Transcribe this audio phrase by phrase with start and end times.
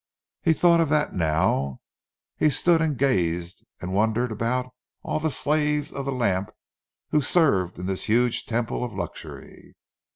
[0.41, 1.79] He thought of that now;
[2.35, 6.49] he stood here and gazed, and wondered about all the slaves of the lamp
[7.11, 9.75] who served in this huge temple of luxury.